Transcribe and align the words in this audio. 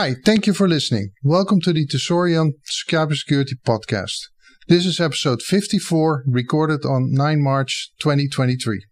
Hi, 0.00 0.14
thank 0.24 0.46
you 0.46 0.54
for 0.54 0.68
listening. 0.68 1.10
Welcome 1.24 1.60
to 1.62 1.72
the 1.72 1.84
Tesorion 1.84 2.52
Cybersecurity 2.88 3.54
Podcast. 3.66 4.28
This 4.68 4.86
is 4.86 5.00
episode 5.00 5.42
54, 5.42 6.22
recorded 6.28 6.84
on 6.84 7.10
9 7.12 7.42
March 7.42 7.90
2023. 7.98 8.84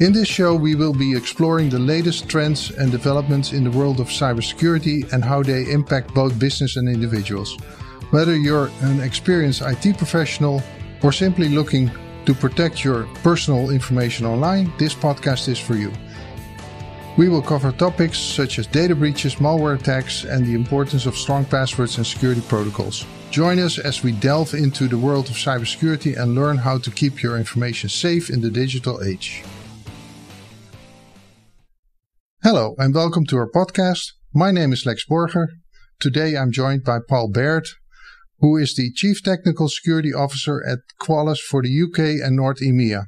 In 0.00 0.14
this 0.14 0.26
show, 0.26 0.54
we 0.54 0.74
will 0.74 0.94
be 0.94 1.14
exploring 1.14 1.68
the 1.68 1.78
latest 1.78 2.26
trends 2.26 2.70
and 2.70 2.90
developments 2.90 3.52
in 3.52 3.62
the 3.62 3.70
world 3.70 4.00
of 4.00 4.08
cybersecurity 4.08 5.12
and 5.12 5.22
how 5.22 5.42
they 5.42 5.70
impact 5.70 6.14
both 6.14 6.38
business 6.38 6.76
and 6.78 6.88
individuals. 6.88 7.58
Whether 8.10 8.36
you're 8.36 8.70
an 8.80 9.00
experienced 9.00 9.60
IT 9.60 9.98
professional 9.98 10.62
or 11.02 11.12
simply 11.12 11.50
looking 11.50 11.90
to 12.30 12.40
protect 12.40 12.84
your 12.84 13.06
personal 13.24 13.70
information 13.70 14.24
online, 14.24 14.72
this 14.78 14.94
podcast 14.94 15.48
is 15.48 15.58
for 15.58 15.74
you. 15.74 15.90
We 17.16 17.28
will 17.28 17.42
cover 17.42 17.72
topics 17.72 18.18
such 18.18 18.60
as 18.60 18.68
data 18.68 18.94
breaches, 18.94 19.34
malware 19.36 19.76
attacks, 19.80 20.22
and 20.22 20.46
the 20.46 20.54
importance 20.54 21.06
of 21.06 21.16
strong 21.16 21.44
passwords 21.44 21.96
and 21.96 22.06
security 22.06 22.40
protocols. 22.42 23.04
Join 23.32 23.58
us 23.58 23.80
as 23.80 24.04
we 24.04 24.12
delve 24.12 24.54
into 24.54 24.86
the 24.86 24.96
world 24.96 25.28
of 25.28 25.34
cybersecurity 25.34 26.16
and 26.16 26.36
learn 26.36 26.56
how 26.58 26.78
to 26.78 26.90
keep 26.92 27.20
your 27.20 27.36
information 27.36 27.88
safe 27.88 28.30
in 28.30 28.40
the 28.40 28.50
digital 28.50 29.02
age. 29.02 29.42
Hello, 32.44 32.76
and 32.78 32.94
welcome 32.94 33.26
to 33.26 33.38
our 33.38 33.50
podcast. 33.50 34.12
My 34.32 34.52
name 34.52 34.72
is 34.72 34.86
Lex 34.86 35.04
Borger. 35.04 35.48
Today 35.98 36.36
I'm 36.36 36.52
joined 36.52 36.84
by 36.84 37.00
Paul 37.08 37.28
Baird, 37.28 37.66
who 38.40 38.56
is 38.56 38.74
the 38.74 38.90
Chief 38.92 39.22
Technical 39.22 39.68
Security 39.68 40.12
Officer 40.12 40.64
at 40.66 40.78
Qualys 41.00 41.38
for 41.38 41.62
the 41.62 41.82
UK 41.82 42.24
and 42.24 42.36
North 42.36 42.60
EMEA. 42.60 43.06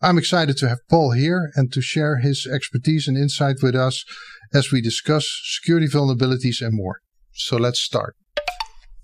I'm 0.00 0.18
excited 0.18 0.56
to 0.58 0.68
have 0.68 0.78
Paul 0.90 1.12
here 1.12 1.50
and 1.54 1.72
to 1.72 1.80
share 1.80 2.18
his 2.18 2.46
expertise 2.46 3.06
and 3.06 3.16
insight 3.16 3.56
with 3.62 3.74
us 3.74 4.04
as 4.52 4.72
we 4.72 4.80
discuss 4.80 5.26
security 5.44 5.86
vulnerabilities 5.86 6.60
and 6.60 6.74
more. 6.74 6.98
So 7.34 7.56
let's 7.56 7.80
start. 7.80 8.14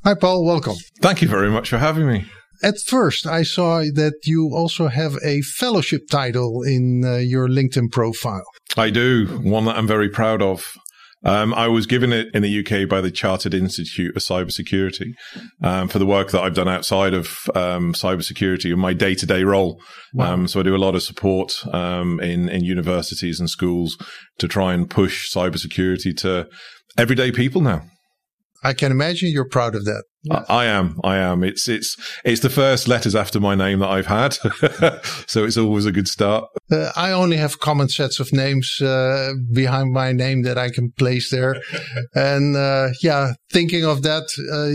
Hi, 0.05 0.14
Paul. 0.14 0.45
Welcome. 0.45 0.77
Thank 1.00 1.22
you 1.22 1.28
very 1.28 1.50
much 1.50 1.70
for 1.70 1.78
having 1.78 2.06
me. 2.06 2.27
At 2.62 2.75
first, 2.87 3.27
I 3.27 3.44
saw 3.44 3.81
that 3.94 4.15
you 4.25 4.50
also 4.53 4.89
have 4.89 5.17
a 5.25 5.42
fellowship 5.42 6.09
title 6.11 6.62
in 6.62 7.05
uh, 7.05 7.17
your 7.17 7.48
LinkedIn 7.48 7.92
profile. 7.92 8.44
I 8.77 8.91
do, 8.91 9.27
one 9.42 9.65
that 9.67 9.77
I'm 9.77 9.87
very 9.87 10.09
proud 10.09 10.42
of. 10.42 10.75
Um, 11.24 11.52
I 11.55 11.69
was 11.69 11.86
given 11.86 12.12
it 12.12 12.28
in 12.33 12.42
the 12.42 12.61
UK 12.61 12.88
by 12.88 13.00
the 13.00 13.11
Chartered 13.11 13.55
Institute 13.55 14.16
of 14.16 14.22
Cybersecurity 14.22 15.12
um, 15.62 15.88
for 15.88 15.98
the 15.98 16.06
work 16.06 16.30
that 16.30 16.42
I've 16.42 16.55
done 16.55 16.69
outside 16.69 17.12
of 17.12 17.27
um, 17.55 17.92
cybersecurity 17.92 18.72
in 18.72 18.78
my 18.78 18.92
day 18.92 19.14
to 19.16 19.27
day 19.27 19.42
role. 19.42 19.80
Wow. 20.14 20.33
Um, 20.33 20.48
so 20.48 20.60
I 20.60 20.62
do 20.62 20.77
a 20.77 20.78
lot 20.78 20.94
of 20.94 21.02
support 21.02 21.55
um, 21.72 22.20
in 22.20 22.48
in 22.48 22.64
universities 22.64 23.41
and 23.41 23.50
schools 23.50 23.97
to 24.38 24.48
try 24.48 24.75
and 24.75 24.88
push 24.88 25.33
cybersecurity 25.33 26.16
to 26.19 26.48
everyday 26.97 27.32
people 27.32 27.60
now. 27.60 27.82
I 28.62 28.73
can 28.73 28.91
imagine 28.91 29.31
you're 29.31 29.48
proud 29.48 29.75
of 29.75 29.84
that. 29.84 30.05
Yes. 30.25 30.45
I, 30.48 30.55
I, 30.55 30.64
am. 30.67 30.98
I 31.05 31.17
am. 31.19 31.45
It's 31.45 31.69
it's 31.69 31.97
it's 32.25 32.41
the 32.41 32.51
first 32.51 32.89
letters 32.89 33.15
after 33.15 33.39
my 33.39 33.55
name 33.55 33.78
that 33.78 33.89
I've 33.89 34.06
had, 34.06 34.33
so 35.27 35.45
it's 35.45 35.56
always 35.56 35.87
a 35.87 35.92
good 35.92 36.09
start. 36.09 36.45
Uh, 36.70 36.91
I 36.97 37.12
only 37.12 37.37
have 37.37 37.61
common 37.61 37.89
sets 37.89 38.19
of 38.19 38.33
names 38.33 38.81
uh, 38.83 39.33
behind 39.55 39.92
my 39.92 40.12
name 40.12 40.42
that 40.42 40.59
I 40.59 40.70
can 40.70 40.91
place 40.98 41.31
there, 41.31 41.56
and 42.15 42.56
uh, 42.56 42.89
yeah, 43.00 43.34
thinking 43.50 43.84
of 43.84 44.03
that, 44.03 44.25
uh, 44.53 44.75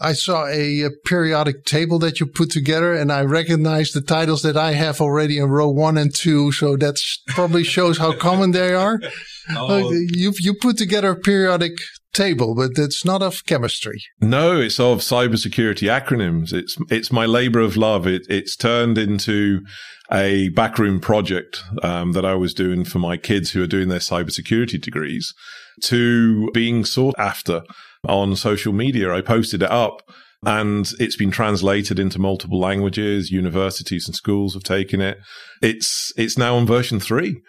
I 0.00 0.12
saw 0.14 0.46
a, 0.46 0.82
a, 0.82 0.90
periodic 1.04 1.64
table 1.66 1.98
that 2.00 2.18
you 2.18 2.26
put 2.26 2.50
together, 2.50 2.94
and 2.94 3.12
I 3.12 3.22
recognized 3.22 3.94
the 3.94 4.00
titles 4.00 4.42
that 4.42 4.56
I 4.56 4.72
have 4.72 5.00
already 5.00 5.38
in 5.38 5.50
row 5.50 5.68
one 5.68 5.98
and 5.98 6.12
two. 6.12 6.52
So 6.52 6.76
that 6.78 6.96
probably 7.28 7.64
shows 7.64 7.98
how 7.98 8.16
common 8.16 8.52
they 8.52 8.74
are. 8.74 8.98
Oh. 9.54 9.92
you 9.92 10.32
you 10.40 10.54
put 10.58 10.78
together 10.78 11.10
a 11.10 11.20
periodic 11.20 11.74
table, 12.14 12.54
but 12.54 12.72
it's 12.76 13.04
not 13.04 13.22
of 13.22 13.44
chemistry. 13.44 14.00
No, 14.20 14.58
it's 14.60 14.80
of 14.80 14.98
cybersecurity 15.00 15.88
acronyms. 15.88 16.52
It's 16.52 16.76
it's 16.90 17.12
my 17.12 17.26
labor 17.26 17.60
of 17.60 17.76
love. 17.76 18.06
It, 18.06 18.22
it's 18.28 18.56
turned 18.56 18.96
into 18.96 19.60
a 20.12 20.50
backroom 20.50 21.00
project 21.00 21.62
um, 21.82 22.12
that 22.12 22.24
I 22.24 22.34
was 22.34 22.54
doing 22.54 22.84
for 22.84 22.98
my 22.98 23.16
kids 23.16 23.50
who 23.50 23.62
are 23.62 23.66
doing 23.66 23.88
their 23.88 23.98
cybersecurity 23.98 24.80
degrees 24.80 25.32
to 25.82 26.50
being 26.52 26.84
sought 26.84 27.14
after 27.18 27.62
on 28.08 28.36
social 28.36 28.72
media. 28.72 29.12
I 29.12 29.20
posted 29.20 29.62
it 29.62 29.70
up 29.70 30.02
and 30.46 30.90
it's 30.98 31.16
been 31.16 31.30
translated 31.30 31.98
into 31.98 32.18
multiple 32.18 32.60
languages. 32.60 33.30
Universities 33.30 34.06
and 34.06 34.14
schools 34.14 34.54
have 34.54 34.62
taken 34.62 35.00
it. 35.00 35.18
It's 35.62 36.12
it's 36.16 36.38
now 36.38 36.56
on 36.56 36.66
version 36.66 37.00
three. 37.00 37.40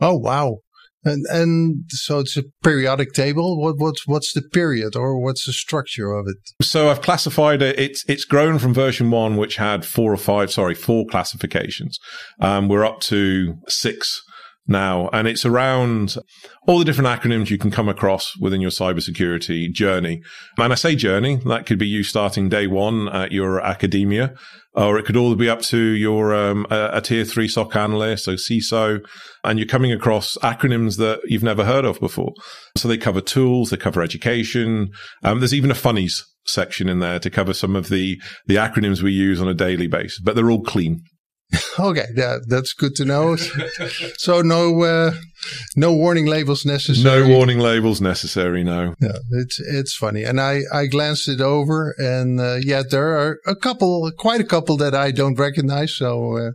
Oh 0.00 0.16
wow! 0.16 0.58
And 1.04 1.24
and 1.30 1.84
so 1.90 2.18
it's 2.18 2.36
a 2.36 2.42
periodic 2.62 3.12
table. 3.12 3.60
What 3.60 3.76
what's 3.78 4.06
what's 4.06 4.32
the 4.32 4.42
period 4.42 4.96
or 4.96 5.20
what's 5.22 5.46
the 5.46 5.52
structure 5.52 6.12
of 6.12 6.26
it? 6.26 6.36
So 6.64 6.90
I've 6.90 7.02
classified 7.02 7.62
it. 7.62 7.78
It's 7.78 8.04
it's 8.08 8.24
grown 8.24 8.58
from 8.58 8.74
version 8.74 9.10
one, 9.10 9.36
which 9.36 9.56
had 9.56 9.84
four 9.84 10.12
or 10.12 10.16
five, 10.16 10.52
sorry, 10.52 10.74
four 10.74 11.06
classifications. 11.06 11.98
Um, 12.40 12.68
we're 12.68 12.84
up 12.84 13.00
to 13.02 13.54
six 13.68 14.22
now, 14.68 15.08
and 15.12 15.26
it's 15.26 15.44
around 15.44 16.16
all 16.66 16.78
the 16.78 16.84
different 16.84 17.08
acronyms 17.08 17.50
you 17.50 17.58
can 17.58 17.70
come 17.70 17.88
across 17.88 18.36
within 18.38 18.60
your 18.60 18.70
cybersecurity 18.70 19.72
journey. 19.72 20.20
And 20.58 20.72
I 20.72 20.76
say 20.76 20.94
journey, 20.94 21.36
that 21.46 21.66
could 21.66 21.78
be 21.78 21.86
you 21.86 22.02
starting 22.02 22.48
day 22.48 22.66
one 22.66 23.08
at 23.08 23.32
your 23.32 23.60
academia, 23.60 24.34
or 24.74 24.98
it 24.98 25.06
could 25.06 25.16
all 25.16 25.34
be 25.34 25.48
up 25.48 25.62
to 25.62 25.78
your 25.78 26.34
um, 26.34 26.66
a, 26.70 26.90
a, 26.94 27.00
tier 27.00 27.24
three 27.24 27.48
SOC 27.48 27.74
analyst, 27.74 28.24
so 28.24 28.34
CISO, 28.34 29.00
and 29.42 29.58
you're 29.58 29.66
coming 29.66 29.92
across 29.92 30.36
acronyms 30.42 30.98
that 30.98 31.20
you've 31.24 31.42
never 31.42 31.64
heard 31.64 31.84
of 31.84 31.98
before. 31.98 32.32
So 32.76 32.86
they 32.86 32.98
cover 32.98 33.20
tools, 33.20 33.70
they 33.70 33.76
cover 33.76 34.02
education. 34.02 34.90
Um, 35.24 35.40
there's 35.40 35.54
even 35.54 35.70
a 35.70 35.74
funnies 35.74 36.24
section 36.46 36.88
in 36.88 37.00
there 37.00 37.18
to 37.18 37.30
cover 37.30 37.52
some 37.52 37.76
of 37.76 37.88
the 37.88 38.20
the 38.46 38.56
acronyms 38.56 39.02
we 39.02 39.12
use 39.12 39.40
on 39.40 39.48
a 39.48 39.54
daily 39.54 39.86
basis, 39.86 40.20
but 40.20 40.36
they're 40.36 40.50
all 40.50 40.62
clean. 40.62 41.02
okay, 41.78 42.06
that, 42.14 42.44
that's 42.46 42.74
good 42.74 42.94
to 42.96 43.04
know. 43.04 43.36
so 44.18 44.42
no 44.42 44.82
uh, 44.82 45.12
no 45.76 45.94
warning 45.94 46.26
labels 46.26 46.66
necessary. 46.66 47.22
No 47.22 47.28
warning 47.28 47.58
labels 47.58 48.00
necessary. 48.00 48.62
No. 48.64 48.94
Yeah, 49.00 49.16
it's 49.32 49.58
it's 49.60 49.96
funny, 49.96 50.24
and 50.24 50.40
I 50.40 50.62
I 50.72 50.86
glanced 50.86 51.28
it 51.28 51.40
over, 51.40 51.94
and 51.98 52.38
uh, 52.38 52.56
yeah, 52.60 52.82
there 52.88 53.16
are 53.16 53.38
a 53.46 53.56
couple, 53.56 54.10
quite 54.18 54.40
a 54.40 54.44
couple 54.44 54.76
that 54.78 54.94
I 54.94 55.10
don't 55.10 55.38
recognize. 55.38 55.96
So 55.96 56.36
uh, 56.36 56.50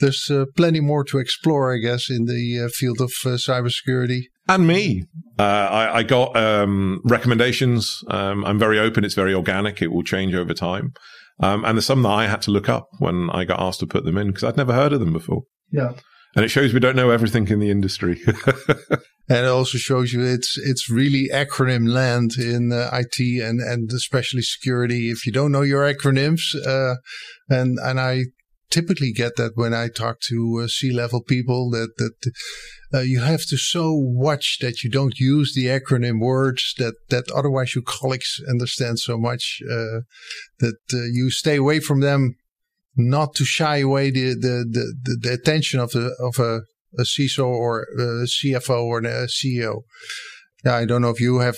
there's 0.00 0.28
uh, 0.30 0.46
plenty 0.56 0.80
more 0.80 1.04
to 1.04 1.18
explore, 1.18 1.72
I 1.72 1.78
guess, 1.78 2.10
in 2.10 2.24
the 2.24 2.64
uh, 2.64 2.68
field 2.74 3.00
of 3.00 3.12
uh, 3.24 3.36
cybersecurity. 3.36 4.22
And 4.48 4.66
me, 4.66 5.04
I, 5.38 5.90
I, 5.94 6.02
got 6.02 6.36
um, 6.36 7.00
recommendations. 7.04 8.04
Um, 8.08 8.44
I'm 8.44 8.58
very 8.58 8.78
open. 8.78 9.04
It's 9.04 9.14
very 9.14 9.34
organic. 9.34 9.80
It 9.80 9.90
will 9.90 10.02
change 10.02 10.34
over 10.34 10.52
time. 10.52 10.92
Um, 11.40 11.64
and 11.64 11.76
there's 11.76 11.86
some 11.86 12.02
that 12.02 12.10
I 12.10 12.26
had 12.26 12.42
to 12.42 12.50
look 12.50 12.68
up 12.68 12.88
when 12.98 13.30
I 13.30 13.44
got 13.44 13.60
asked 13.60 13.80
to 13.80 13.86
put 13.86 14.04
them 14.04 14.18
in 14.18 14.28
because 14.28 14.44
I'd 14.44 14.56
never 14.56 14.72
heard 14.72 14.92
of 14.92 15.00
them 15.00 15.12
before. 15.12 15.44
Yeah. 15.72 15.92
And 16.36 16.44
it 16.44 16.48
shows 16.48 16.72
we 16.72 16.80
don't 16.80 16.96
know 16.96 17.10
everything 17.10 17.48
in 17.48 17.58
the 17.58 17.70
industry. 17.70 18.20
and 19.28 19.38
it 19.38 19.44
also 19.46 19.78
shows 19.78 20.12
you 20.12 20.22
it's 20.22 20.58
it's 20.58 20.90
really 20.90 21.28
acronym 21.32 21.88
land 21.88 22.32
in 22.36 22.72
uh, 22.72 22.90
IT 22.92 23.18
and 23.42 23.60
and 23.60 23.90
especially 23.92 24.42
security. 24.42 25.10
If 25.10 25.26
you 25.26 25.32
don't 25.32 25.52
know 25.52 25.62
your 25.62 25.82
acronyms, 25.82 26.42
uh, 26.66 26.96
and 27.48 27.78
and 27.78 28.00
I 28.00 28.24
typically 28.70 29.12
get 29.12 29.36
that 29.36 29.52
when 29.54 29.74
I 29.74 29.88
talk 29.88 30.20
to 30.28 30.62
uh, 30.64 30.68
C-level 30.68 31.22
people 31.22 31.70
that 31.70 31.90
that 31.98 32.32
uh, 32.92 33.00
you 33.00 33.20
have 33.20 33.44
to 33.46 33.56
so 33.56 33.92
watch 33.92 34.58
that 34.60 34.82
you 34.82 34.90
don't 34.90 35.18
use 35.18 35.54
the 35.54 35.66
acronym 35.66 36.20
words 36.20 36.74
that 36.78 36.94
that 37.10 37.30
otherwise 37.30 37.74
your 37.74 37.84
colleagues 37.84 38.40
understand 38.48 38.98
so 38.98 39.18
much 39.18 39.60
uh, 39.70 40.00
that 40.60 40.78
uh, 40.92 41.04
you 41.12 41.30
stay 41.30 41.56
away 41.56 41.80
from 41.80 42.00
them, 42.00 42.36
not 42.96 43.34
to 43.34 43.44
shy 43.44 43.78
away 43.78 44.10
the 44.10 44.34
the 44.34 44.64
the, 44.70 45.18
the 45.20 45.32
attention 45.32 45.80
of 45.80 45.90
the 45.90 46.14
of 46.20 46.38
a, 46.38 46.62
a 46.98 47.04
CISO 47.04 47.46
or 47.46 47.86
a 47.98 48.26
CFO 48.26 48.84
or 48.84 48.98
a 48.98 49.26
CEO. 49.26 49.82
Yeah, 50.64 50.76
I 50.76 50.86
don't 50.86 51.02
know 51.02 51.10
if 51.10 51.20
you 51.20 51.40
have 51.40 51.56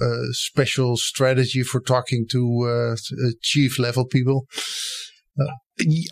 a 0.00 0.32
special 0.32 0.96
strategy 0.96 1.62
for 1.62 1.80
talking 1.80 2.26
to 2.30 2.40
uh, 2.62 2.96
chief 3.42 3.78
level 3.78 4.06
people. 4.06 4.46
Uh, 5.38 5.46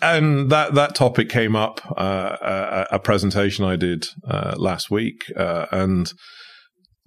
and 0.01 0.49
that 0.49 0.73
that 0.73 0.95
topic 0.95 1.29
came 1.29 1.55
up 1.55 1.79
uh, 1.97 2.37
a, 2.41 2.95
a, 2.95 2.99
presentation 2.99 3.63
I 3.63 3.75
did 3.75 4.07
uh, 4.27 4.55
last 4.57 4.91
week, 4.91 5.31
uh, 5.37 5.67
and 5.71 6.11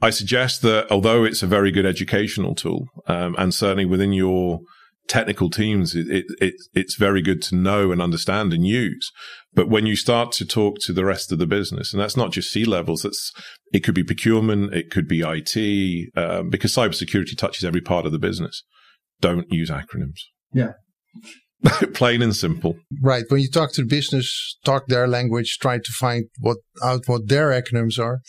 I 0.00 0.10
suggest 0.10 0.62
that 0.62 0.90
although 0.90 1.24
it's 1.24 1.42
a 1.42 1.46
very 1.46 1.70
good 1.70 1.86
educational 1.86 2.54
tool, 2.54 2.86
um, 3.06 3.34
and 3.38 3.52
certainly 3.52 3.84
within 3.84 4.12
your 4.12 4.60
technical 5.08 5.50
teams, 5.50 5.94
it, 5.94 6.08
it, 6.08 6.24
it, 6.40 6.54
it's 6.74 6.96
very 6.96 7.22
good 7.22 7.40
to 7.42 7.56
know 7.56 7.92
and 7.92 8.02
understand 8.02 8.52
and 8.52 8.66
use. 8.66 9.10
But 9.54 9.68
when 9.68 9.86
you 9.86 9.96
start 9.96 10.32
to 10.32 10.44
talk 10.44 10.78
to 10.80 10.92
the 10.92 11.04
rest 11.04 11.32
of 11.32 11.38
the 11.38 11.46
business, 11.46 11.92
and 11.92 12.00
that's 12.00 12.16
not 12.16 12.32
just 12.32 12.50
C 12.50 12.64
levels, 12.64 13.02
that's 13.02 13.32
it 13.72 13.80
could 13.80 13.94
be 13.94 14.04
procurement, 14.04 14.74
it 14.74 14.90
could 14.90 15.08
be 15.08 15.20
IT, 15.20 16.10
um, 16.16 16.50
because 16.50 16.74
cybersecurity 16.74 17.36
touches 17.36 17.64
every 17.64 17.80
part 17.80 18.06
of 18.06 18.12
the 18.12 18.18
business. 18.18 18.62
Don't 19.20 19.46
use 19.50 19.70
acronyms. 19.70 20.20
Yeah. 20.52 20.72
Plain 21.94 22.22
and 22.22 22.36
simple. 22.36 22.76
Right. 23.02 23.24
When 23.28 23.40
you 23.40 23.50
talk 23.50 23.72
to 23.74 23.82
the 23.82 23.88
business, 23.88 24.58
talk 24.64 24.86
their 24.86 25.08
language, 25.08 25.58
try 25.60 25.78
to 25.78 25.92
find 25.92 26.26
what 26.38 26.58
out 26.82 27.02
what 27.06 27.28
their 27.28 27.50
acronyms 27.50 27.98
are. 27.98 28.20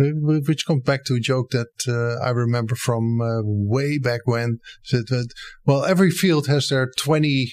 Which 0.00 0.64
comes 0.64 0.84
back 0.84 1.04
to 1.06 1.14
a 1.14 1.20
joke 1.20 1.50
that 1.50 1.72
uh, 1.88 2.24
I 2.24 2.30
remember 2.30 2.76
from 2.76 3.20
uh, 3.20 3.40
way 3.42 3.98
back 3.98 4.20
when. 4.26 4.58
Said 4.84 5.08
that 5.08 5.32
well, 5.64 5.84
every 5.84 6.12
field 6.12 6.46
has 6.46 6.68
their 6.68 6.88
twenty 6.96 7.52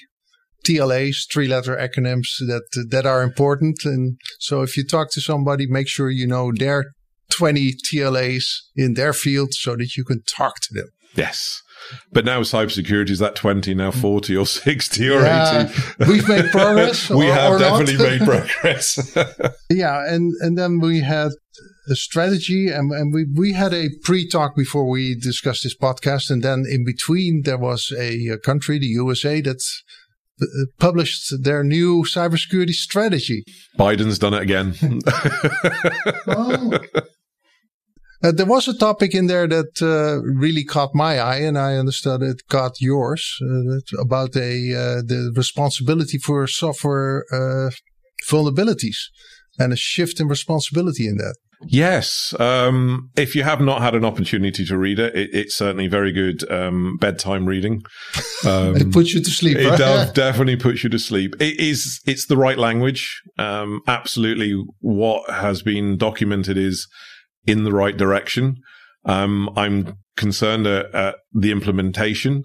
TLAs, 0.63 1.31
three 1.31 1.47
letter 1.47 1.75
acronyms 1.75 2.37
that 2.39 2.85
that 2.89 3.05
are 3.05 3.23
important. 3.23 3.85
And 3.85 4.19
so 4.39 4.61
if 4.61 4.77
you 4.77 4.85
talk 4.85 5.11
to 5.11 5.21
somebody, 5.21 5.65
make 5.67 5.87
sure 5.87 6.09
you 6.09 6.27
know 6.27 6.51
their 6.55 6.85
20 7.31 7.73
TLAs 7.73 8.45
in 8.75 8.93
their 8.93 9.13
field 9.13 9.53
so 9.53 9.75
that 9.75 9.95
you 9.95 10.03
can 10.03 10.21
talk 10.23 10.59
to 10.61 10.73
them. 10.73 10.87
Yes. 11.15 11.61
But 12.11 12.25
now 12.25 12.41
cybersecurity 12.41 13.11
is 13.11 13.19
that 13.19 13.35
20, 13.35 13.73
now 13.75 13.91
40 13.91 14.35
or 14.35 14.45
60 14.45 15.09
or 15.09 15.21
yeah, 15.21 15.69
80. 15.99 16.11
We've 16.11 16.27
made 16.27 16.51
progress. 16.51 17.09
we 17.11 17.29
or, 17.29 17.33
have 17.33 17.51
or 17.53 17.59
definitely 17.59 17.97
made 17.97 18.21
progress. 18.25 19.15
yeah. 19.69 20.03
And, 20.07 20.33
and 20.39 20.57
then 20.57 20.79
we 20.79 21.01
had 21.01 21.31
a 21.87 21.95
strategy 21.95 22.69
and, 22.69 22.91
and 22.91 23.13
we, 23.13 23.25
we 23.35 23.53
had 23.53 23.73
a 23.73 23.89
pre-talk 24.03 24.55
before 24.55 24.89
we 24.89 25.15
discussed 25.15 25.63
this 25.63 25.77
podcast. 25.77 26.31
And 26.31 26.43
then 26.43 26.65
in 26.67 26.83
between 26.83 27.43
there 27.43 27.57
was 27.57 27.93
a, 27.97 28.27
a 28.29 28.39
country, 28.39 28.79
the 28.79 28.87
USA, 28.87 29.41
that 29.41 29.61
uh, 30.41 30.45
published 30.79 31.43
their 31.43 31.63
new 31.63 32.03
cybersecurity 32.03 32.73
strategy. 32.73 33.43
Biden's 33.77 34.17
done 34.17 34.33
it 34.33 34.41
again. 34.41 34.75
oh. 36.27 36.79
Uh, 38.25 38.31
there 38.31 38.45
was 38.47 38.67
a 38.67 38.75
topic 38.75 39.13
in 39.13 39.27
there 39.27 39.47
that 39.47 39.79
uh, 39.83 40.19
really 40.23 40.63
caught 40.63 40.95
my 40.95 41.19
eye, 41.19 41.37
and 41.37 41.59
I 41.59 41.75
understood 41.75 42.23
it 42.23 42.41
caught 42.49 42.81
yours 42.81 43.37
uh, 43.39 44.01
about 44.01 44.35
a 44.35 44.73
uh, 44.73 45.01
the 45.05 45.31
responsibility 45.35 46.17
for 46.17 46.47
software 46.47 47.23
uh, 47.31 47.69
vulnerabilities 48.27 48.97
and 49.59 49.73
a 49.73 49.75
shift 49.75 50.19
in 50.19 50.27
responsibility 50.27 51.07
in 51.07 51.17
that. 51.17 51.35
Yes. 51.67 52.33
Um, 52.39 53.11
if 53.15 53.35
you 53.35 53.43
have 53.43 53.61
not 53.61 53.81
had 53.81 53.93
an 53.93 54.03
opportunity 54.03 54.65
to 54.65 54.77
read 54.77 54.97
it, 54.97 55.15
it 55.15 55.29
it's 55.31 55.55
certainly 55.55 55.87
very 55.87 56.11
good 56.11 56.49
um, 56.51 56.97
bedtime 56.97 57.45
reading. 57.45 57.83
Um, 58.45 58.75
it 58.75 58.91
puts 58.91 59.11
you 59.11 59.23
to 59.23 59.31
sleep. 59.31 59.57
It 59.57 59.67
right? 59.67 59.77
does, 59.79 60.11
definitely 60.13 60.57
puts 60.57 60.83
you 60.83 60.89
to 60.91 60.99
sleep. 60.99 61.33
It 61.39 61.59
is. 61.59 61.99
It's 62.05 62.27
the 62.27 62.37
right 62.37 62.59
language. 62.59 63.23
Um, 63.39 63.81
absolutely, 63.87 64.53
what 64.81 65.27
has 65.31 65.63
been 65.63 65.97
documented 65.97 66.55
is 66.55 66.87
in 67.45 67.63
the 67.63 67.71
right 67.71 67.95
direction. 67.95 68.57
Um, 69.05 69.49
I'm 69.55 69.97
concerned 70.17 70.67
at, 70.67 70.93
at, 70.93 71.15
the 71.33 71.51
implementation 71.51 72.43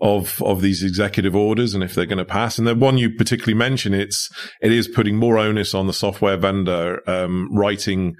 of 0.00 0.42
of 0.42 0.60
these 0.60 0.82
executive 0.82 1.36
orders 1.36 1.74
and 1.74 1.84
if 1.84 1.94
they're 1.94 2.06
going 2.06 2.18
to 2.18 2.24
pass. 2.24 2.58
And 2.58 2.66
the 2.66 2.74
one 2.74 2.98
you 2.98 3.10
particularly 3.10 3.54
mention, 3.54 3.94
it's 3.94 4.28
it 4.60 4.72
is 4.72 4.88
putting 4.88 5.16
more 5.16 5.38
onus 5.38 5.74
on 5.74 5.86
the 5.86 5.92
software 5.92 6.36
vendor 6.36 7.08
um, 7.08 7.48
writing 7.52 8.16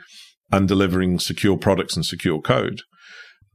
and 0.51 0.69
delivering 0.69 1.19
secure 1.19 1.57
products 1.57 1.97
and 1.97 2.05
secure 2.05 2.41
code. 2.41 2.83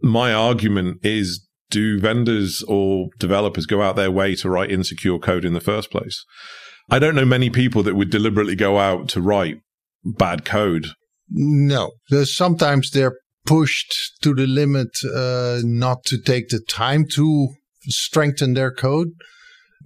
My 0.02 0.34
argument 0.34 1.00
is. 1.04 1.44
Do 1.70 2.00
vendors 2.00 2.64
or 2.66 3.10
developers 3.20 3.66
go 3.66 3.82
out 3.82 3.98
their 3.98 4.10
way 4.10 4.36
to 4.36 4.50
write 4.50 4.72
insecure 4.72 5.20
code 5.20 5.44
in 5.44 5.52
the 5.52 5.60
first 5.60 5.92
place? 5.92 6.24
I 6.90 6.98
don't 6.98 7.14
know 7.14 7.26
many 7.26 7.50
people 7.50 7.84
that 7.84 7.96
would 7.96 8.10
deliberately 8.10 8.56
go 8.56 8.80
out 8.80 9.10
to 9.10 9.22
write 9.22 9.60
bad 10.06 10.46
code 10.46 10.88
no, 11.30 11.92
sometimes 12.24 12.92
they're 12.92 13.18
pushed 13.46 14.22
to 14.22 14.34
the 14.34 14.46
limit 14.46 14.90
uh, 15.16 15.60
not 15.64 16.04
to 16.06 16.18
take 16.22 16.50
the 16.50 16.60
time 16.60 17.06
to 17.16 17.50
strengthen 17.84 18.54
their 18.54 18.72
code. 18.72 19.10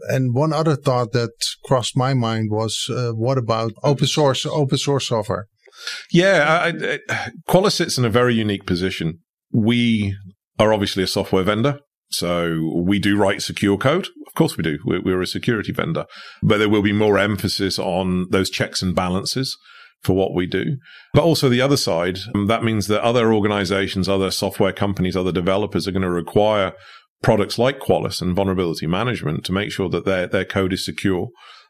And 0.10 0.34
one 0.34 0.52
other 0.52 0.76
thought 0.76 1.12
that 1.12 1.32
crossed 1.64 1.96
my 1.96 2.14
mind 2.14 2.50
was, 2.50 2.90
uh, 2.90 3.12
what 3.12 3.38
about 3.38 3.74
open 3.84 4.08
source, 4.08 4.46
open 4.46 4.78
source 4.78 5.08
software? 5.08 5.48
Yeah, 6.12 6.62
I, 6.64 7.00
I, 7.10 7.32
Qualys 7.48 7.74
sits 7.74 7.98
in 7.98 8.06
a 8.06 8.10
very 8.10 8.34
unique 8.34 8.66
position. 8.66 9.20
We 9.52 10.16
are 10.58 10.74
obviously 10.74 11.04
a 11.04 11.08
software 11.08 11.44
vendor. 11.44 11.80
So 12.10 12.82
we 12.86 13.00
do 13.00 13.18
write 13.18 13.42
secure 13.42 13.78
code. 13.78 14.08
Of 14.28 14.34
course 14.34 14.58
we 14.58 14.64
do. 14.64 14.80
We're, 14.86 15.02
we're 15.02 15.22
a 15.22 15.28
security 15.28 15.72
vendor, 15.72 16.06
but 16.42 16.58
there 16.58 16.70
will 16.70 16.82
be 16.82 16.94
more 16.94 17.18
emphasis 17.18 17.80
on 17.80 18.28
those 18.32 18.50
checks 18.50 18.82
and 18.82 18.96
balances 18.96 19.58
for 20.04 20.14
what 20.14 20.34
we 20.34 20.48
do. 20.48 20.78
But 21.14 21.24
also 21.24 21.50
the 21.50 21.62
other 21.62 21.78
side, 21.78 22.18
um, 22.34 22.48
that 22.48 22.64
means 22.64 22.88
that 22.88 23.04
other 23.04 23.34
organizations, 23.34 24.10
other 24.10 24.32
software 24.32 24.74
companies, 24.74 25.16
other 25.16 25.32
developers 25.32 25.88
are 25.88 25.92
going 25.92 26.02
to 26.02 26.10
require 26.10 26.74
products 27.22 27.60
like 27.60 27.80
Qualys 27.80 28.22
and 28.22 28.36
vulnerability 28.36 28.88
management 28.88 29.46
to 29.46 29.54
make 29.54 29.72
sure 29.72 29.90
that 29.90 30.06
their, 30.06 30.28
their 30.28 30.46
code 30.46 30.74
is 30.74 30.84
secure 30.84 31.28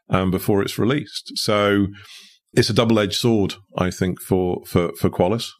um, 0.08 0.30
before 0.30 0.62
it's 0.62 0.78
released. 0.78 1.32
So 1.34 1.88
it's 2.54 2.70
a 2.70 2.74
double 2.74 2.98
edged 2.98 3.18
sword, 3.18 3.54
I 3.76 3.90
think, 3.90 4.20
for, 4.20 4.62
for, 4.66 4.92
for 4.98 5.10
Qualys 5.10 5.50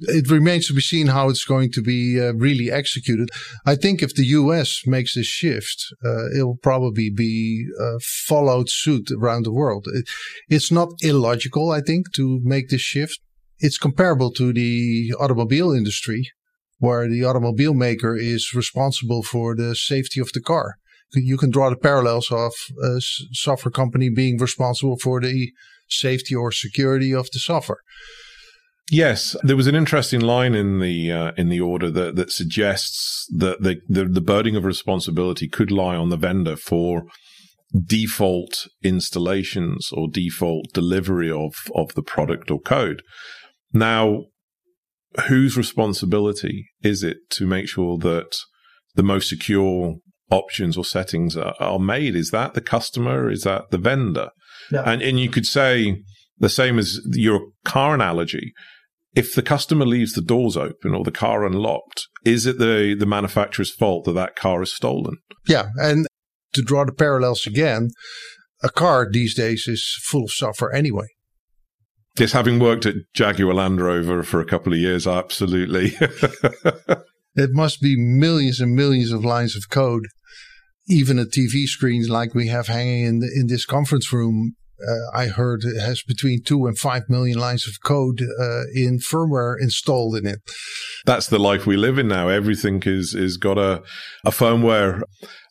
it 0.00 0.30
remains 0.30 0.66
to 0.66 0.74
be 0.74 0.80
seen 0.80 1.08
how 1.08 1.28
it's 1.28 1.44
going 1.44 1.70
to 1.72 1.82
be 1.82 2.20
uh, 2.20 2.32
really 2.34 2.70
executed. 2.70 3.30
I 3.64 3.76
think 3.76 4.02
if 4.02 4.14
the 4.14 4.26
US 4.26 4.82
makes 4.86 5.14
this 5.14 5.26
shift, 5.26 5.84
uh, 6.04 6.30
it 6.36 6.42
will 6.44 6.58
probably 6.62 7.10
be 7.10 7.66
uh, 7.80 7.98
followed 8.02 8.68
suit 8.68 9.10
around 9.10 9.44
the 9.44 9.52
world. 9.52 9.86
It, 9.92 10.06
it's 10.48 10.72
not 10.72 10.88
illogical, 11.02 11.70
I 11.70 11.80
think, 11.80 12.12
to 12.14 12.40
make 12.42 12.68
this 12.68 12.80
shift. 12.80 13.20
It's 13.58 13.78
comparable 13.78 14.32
to 14.32 14.52
the 14.52 15.14
automobile 15.18 15.72
industry, 15.72 16.30
where 16.78 17.08
the 17.08 17.24
automobile 17.24 17.74
maker 17.74 18.16
is 18.16 18.52
responsible 18.52 19.22
for 19.22 19.54
the 19.54 19.74
safety 19.74 20.20
of 20.20 20.32
the 20.32 20.40
car. 20.40 20.76
You 21.12 21.36
can 21.36 21.50
draw 21.50 21.70
the 21.70 21.76
parallels 21.76 22.32
of 22.32 22.52
a 22.82 23.00
software 23.00 23.70
company 23.70 24.10
being 24.10 24.38
responsible 24.38 24.98
for 24.98 25.20
the 25.20 25.52
safety 25.88 26.34
or 26.34 26.50
security 26.50 27.14
of 27.14 27.30
the 27.32 27.38
software. 27.38 27.78
Yes, 28.90 29.34
there 29.42 29.56
was 29.56 29.66
an 29.66 29.74
interesting 29.74 30.20
line 30.20 30.54
in 30.54 30.78
the 30.78 31.10
uh, 31.10 31.32
in 31.36 31.48
the 31.48 31.60
order 31.60 31.90
that 31.90 32.16
that 32.16 32.30
suggests 32.30 33.26
that 33.34 33.62
the, 33.62 33.80
the 33.88 34.04
the 34.04 34.20
burden 34.20 34.56
of 34.56 34.64
responsibility 34.64 35.48
could 35.48 35.70
lie 35.70 35.96
on 35.96 36.10
the 36.10 36.18
vendor 36.18 36.56
for 36.56 37.04
default 37.86 38.68
installations 38.82 39.90
or 39.92 40.08
default 40.08 40.66
delivery 40.74 41.30
of 41.30 41.54
of 41.74 41.94
the 41.94 42.02
product 42.02 42.50
or 42.50 42.60
code. 42.60 43.02
Now, 43.72 44.24
whose 45.28 45.56
responsibility 45.56 46.66
is 46.82 47.02
it 47.02 47.16
to 47.30 47.46
make 47.46 47.68
sure 47.68 47.96
that 47.98 48.36
the 48.94 49.02
most 49.02 49.30
secure 49.30 49.94
options 50.30 50.76
or 50.76 50.84
settings 50.84 51.38
are, 51.38 51.54
are 51.58 51.78
made? 51.78 52.14
Is 52.14 52.30
that 52.32 52.52
the 52.52 52.60
customer? 52.60 53.30
Is 53.30 53.44
that 53.44 53.70
the 53.70 53.78
vendor? 53.78 54.28
Yeah. 54.70 54.82
And 54.84 55.00
and 55.00 55.18
you 55.18 55.30
could 55.30 55.46
say 55.46 56.02
the 56.38 56.48
same 56.48 56.78
as 56.78 57.00
your 57.12 57.40
car 57.64 57.94
analogy 57.94 58.52
if 59.14 59.34
the 59.34 59.42
customer 59.42 59.86
leaves 59.86 60.12
the 60.12 60.20
doors 60.20 60.56
open 60.56 60.94
or 60.94 61.04
the 61.04 61.12
car 61.12 61.44
unlocked, 61.44 62.08
is 62.24 62.46
it 62.46 62.58
the, 62.58 62.96
the 62.98 63.06
manufacturer's 63.06 63.72
fault 63.72 64.04
that 64.04 64.12
that 64.12 64.36
car 64.36 64.62
is 64.62 64.74
stolen? 64.74 65.18
Yeah. 65.46 65.66
And 65.76 66.06
to 66.54 66.62
draw 66.62 66.84
the 66.84 66.92
parallels 66.92 67.46
again, 67.46 67.90
a 68.62 68.70
car 68.70 69.08
these 69.10 69.34
days 69.34 69.68
is 69.68 69.98
full 70.04 70.24
of 70.24 70.30
software 70.30 70.72
anyway. 70.72 71.06
Yes, 72.18 72.32
having 72.32 72.60
worked 72.60 72.86
at 72.86 72.94
Jaguar 73.12 73.54
Land 73.54 73.80
Rover 73.80 74.22
for 74.22 74.40
a 74.40 74.46
couple 74.46 74.72
of 74.72 74.78
years, 74.78 75.06
absolutely. 75.06 75.96
it 77.34 77.50
must 77.52 77.80
be 77.80 77.96
millions 77.96 78.60
and 78.60 78.74
millions 78.74 79.10
of 79.10 79.24
lines 79.24 79.56
of 79.56 79.68
code. 79.68 80.06
Even 80.88 81.18
a 81.18 81.24
TV 81.24 81.64
screen 81.64 82.06
like 82.06 82.34
we 82.34 82.48
have 82.48 82.68
hanging 82.68 83.04
in 83.04 83.18
the, 83.20 83.30
in 83.34 83.46
this 83.48 83.64
conference 83.64 84.12
room 84.12 84.54
uh, 84.80 85.16
I 85.16 85.26
heard 85.26 85.64
it 85.64 85.80
has 85.80 86.02
between 86.02 86.42
two 86.42 86.66
and 86.66 86.78
five 86.78 87.02
million 87.08 87.38
lines 87.38 87.66
of 87.66 87.82
code 87.84 88.20
uh, 88.20 88.62
in 88.74 88.98
firmware 88.98 89.54
installed 89.60 90.16
in 90.16 90.26
it. 90.26 90.40
That's 91.06 91.28
the 91.28 91.38
life 91.38 91.66
we 91.66 91.76
live 91.76 91.98
in 91.98 92.08
now. 92.08 92.28
Everything 92.28 92.82
is 92.84 93.14
is 93.14 93.36
got 93.36 93.58
a 93.58 93.82
a 94.24 94.30
firmware. 94.30 95.02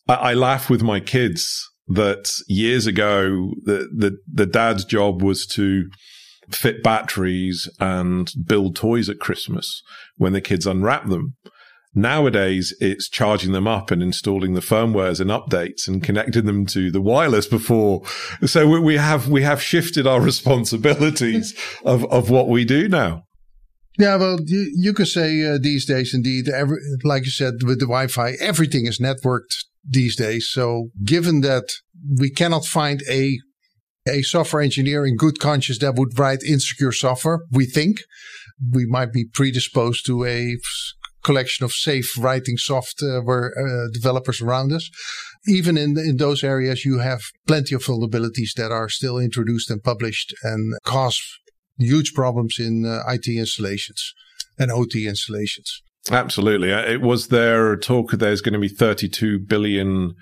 I, 0.08 0.13
I 0.13 0.34
laugh 0.34 0.70
with 0.70 0.84
my 0.84 1.00
kids 1.00 1.70
that 1.88 2.32
years 2.48 2.88
ago 2.88 3.53
the, 3.63 3.89
the 3.96 4.18
the 4.32 4.46
dad's 4.46 4.86
job 4.86 5.22
was 5.22 5.46
to 5.48 5.89
fit 6.50 6.84
batteries 6.84 7.70
and 7.80 8.32
build 8.46 8.75
toys 8.75 9.10
at 9.10 9.20
Christmas 9.20 9.82
when 10.18 10.34
the 10.34 10.42
kids 10.42 10.68
unwrap 10.68 11.08
them. 11.08 11.36
Nowadays, 11.96 12.74
it's 12.80 13.08
charging 13.08 13.52
them 13.52 13.68
up 13.68 13.92
and 13.92 14.02
installing 14.02 14.54
the 14.54 14.62
firmwares 14.62 15.20
and 15.20 15.30
updates 15.30 15.88
and 15.88 16.02
connecting 16.02 16.46
them 16.46 16.66
to 16.68 16.90
the 16.90 17.02
wireless 17.02 17.46
before. 17.46 18.04
So 18.46 18.80
we 18.82 18.98
have, 18.98 19.30
we 19.30 19.44
have 19.44 19.62
shifted 19.62 20.08
our 20.08 20.22
responsibilities 20.32 21.58
of, 21.86 22.06
of 22.12 22.30
what 22.30 22.48
we 22.48 22.66
do 22.66 22.90
now. 22.90 23.26
Yeah, 24.00 24.16
well, 24.16 24.40
you, 24.44 24.72
you 24.76 24.94
could 24.94 25.08
say 25.08 25.46
uh, 25.46 25.60
these 25.62 25.86
days, 25.86 26.16
indeed, 26.16 26.50
every, 26.50 26.78
like 27.04 27.26
you 27.26 27.32
said, 27.32 27.62
with 27.64 27.80
the 27.80 27.86
Wi-Fi, 27.86 28.34
everything 28.40 28.88
is 28.88 29.00
networked 29.00 29.66
these 29.88 30.16
days. 30.16 30.50
So 30.50 30.90
given 31.04 31.42
that 31.42 31.66
we 32.20 32.32
cannot 32.32 32.66
find 32.66 33.04
a 33.10 33.38
a 34.06 34.22
software 34.22 34.62
engineer 34.62 35.06
in 35.06 35.16
good 35.16 35.40
conscience 35.40 35.80
that 35.80 35.96
would 35.96 36.20
write 36.20 36.44
insecure 36.44 36.92
software, 36.92 37.40
we 37.52 37.66
think 37.66 38.02
we 38.72 38.86
might 38.86 39.14
be 39.14 39.26
predisposed 39.26 40.06
to 40.06 40.26
a 40.26 40.58
collection 41.24 41.63
of 41.63 41.72
safe 41.72 42.18
writing 42.18 42.58
software 42.58 43.51
uh, 43.58 43.88
developers 43.92 44.42
around 44.42 44.72
us. 44.72 44.89
Even 45.48 45.77
in, 45.77 45.98
in 45.98 46.18
those 46.18 46.44
areas, 46.44 46.86
you 46.86 47.00
have 47.00 47.22
plenty 47.48 47.75
of 47.75 47.84
vulnerabilities 47.84 48.53
that 48.56 48.72
are 48.72 48.89
still 48.89 49.18
introduced 49.18 49.70
and 49.70 49.84
published 49.84 50.34
and 50.44 50.74
cause 50.84 51.22
huge 51.80 52.13
problems 52.13 52.58
in 52.60 52.86
uh, 52.86 53.01
IT 53.08 53.27
installations 53.27 54.13
and 54.58 54.72
OT 54.72 55.08
installations. 55.08 55.82
Absolutely. 56.12 56.72
Uh, 56.72 56.82
it 56.82 57.01
was 57.01 57.27
their 57.27 57.75
talk 57.77 58.12
there's 58.12 58.42
going 58.42 58.53
to 58.53 58.60
be 58.60 58.68
32 58.68 59.39
billion 59.39 60.13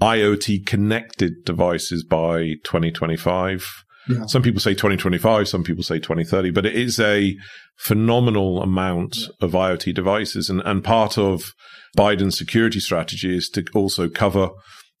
IoT 0.00 0.66
connected 0.66 1.44
devices 1.44 2.04
by 2.04 2.54
2025. 2.64 3.84
Yeah. 4.08 4.26
Some 4.26 4.42
people 4.42 4.60
say 4.60 4.72
2025, 4.72 5.48
some 5.48 5.62
people 5.62 5.82
say 5.82 5.98
2030, 5.98 6.50
but 6.50 6.66
it 6.66 6.74
is 6.74 6.98
a 6.98 7.36
phenomenal 7.78 8.62
amount 8.62 9.16
yeah. 9.16 9.28
of 9.40 9.52
IoT 9.52 9.94
devices. 9.94 10.50
And, 10.50 10.60
and 10.64 10.82
part 10.82 11.18
of 11.18 11.52
Biden's 11.96 12.36
security 12.36 12.80
strategy 12.80 13.36
is 13.36 13.48
to 13.50 13.64
also 13.74 14.08
cover 14.08 14.50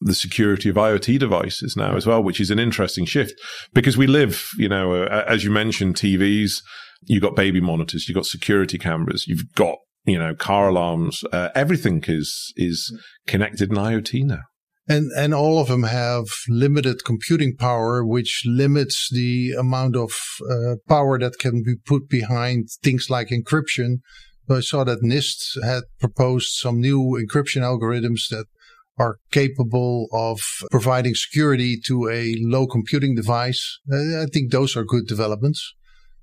the 0.00 0.14
security 0.14 0.68
of 0.68 0.76
IoT 0.76 1.18
devices 1.18 1.76
now 1.76 1.96
as 1.96 2.06
well, 2.06 2.22
which 2.22 2.40
is 2.40 2.50
an 2.50 2.58
interesting 2.58 3.04
shift 3.04 3.34
because 3.72 3.96
we 3.96 4.06
live, 4.06 4.48
you 4.58 4.68
know, 4.68 5.04
uh, 5.04 5.24
as 5.28 5.44
you 5.44 5.50
mentioned, 5.50 5.94
TVs, 5.96 6.60
you've 7.04 7.22
got 7.22 7.36
baby 7.36 7.60
monitors, 7.60 8.08
you've 8.08 8.16
got 8.16 8.26
security 8.26 8.78
cameras, 8.78 9.26
you've 9.26 9.52
got, 9.54 9.76
you 10.04 10.18
know, 10.18 10.34
car 10.34 10.68
alarms, 10.68 11.22
uh, 11.32 11.50
everything 11.54 12.02
is, 12.08 12.52
is 12.56 12.92
connected 13.26 13.70
in 13.70 13.76
IoT 13.76 14.24
now. 14.24 14.42
And, 14.88 15.12
and 15.16 15.32
all 15.32 15.60
of 15.60 15.68
them 15.68 15.84
have 15.84 16.26
limited 16.48 17.04
computing 17.04 17.56
power, 17.56 18.04
which 18.04 18.42
limits 18.44 19.08
the 19.12 19.52
amount 19.52 19.96
of 19.96 20.10
uh, 20.50 20.74
power 20.88 21.18
that 21.20 21.38
can 21.38 21.62
be 21.62 21.76
put 21.76 22.08
behind 22.08 22.68
things 22.82 23.08
like 23.08 23.28
encryption. 23.28 24.00
I 24.50 24.60
saw 24.60 24.84
that 24.84 25.02
NIST 25.02 25.64
had 25.64 25.84
proposed 26.00 26.52
some 26.54 26.80
new 26.80 27.16
encryption 27.22 27.62
algorithms 27.62 28.28
that 28.30 28.46
are 28.98 29.18
capable 29.30 30.08
of 30.12 30.40
providing 30.70 31.14
security 31.14 31.78
to 31.86 32.08
a 32.10 32.34
low 32.40 32.66
computing 32.66 33.14
device. 33.14 33.78
I 33.90 34.26
think 34.32 34.50
those 34.50 34.76
are 34.76 34.84
good 34.84 35.06
developments. 35.06 35.74